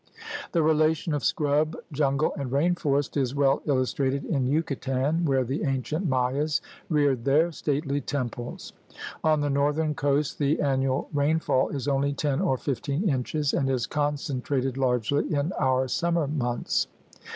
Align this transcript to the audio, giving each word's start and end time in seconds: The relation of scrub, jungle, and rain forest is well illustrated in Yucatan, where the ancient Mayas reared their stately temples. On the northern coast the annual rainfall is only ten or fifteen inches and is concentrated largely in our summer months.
The 0.53 0.63
relation 0.63 1.13
of 1.13 1.23
scrub, 1.23 1.75
jungle, 1.91 2.33
and 2.35 2.51
rain 2.51 2.73
forest 2.73 3.15
is 3.17 3.35
well 3.35 3.61
illustrated 3.67 4.25
in 4.25 4.47
Yucatan, 4.47 5.25
where 5.25 5.43
the 5.43 5.63
ancient 5.63 6.07
Mayas 6.09 6.59
reared 6.89 7.23
their 7.23 7.51
stately 7.51 8.01
temples. 8.01 8.73
On 9.23 9.41
the 9.41 9.49
northern 9.51 9.93
coast 9.93 10.39
the 10.39 10.59
annual 10.59 11.07
rainfall 11.13 11.69
is 11.69 11.87
only 11.87 12.13
ten 12.13 12.39
or 12.41 12.57
fifteen 12.57 13.07
inches 13.07 13.53
and 13.53 13.69
is 13.69 13.85
concentrated 13.85 14.75
largely 14.75 15.31
in 15.35 15.51
our 15.59 15.87
summer 15.87 16.25
months. 16.27 16.87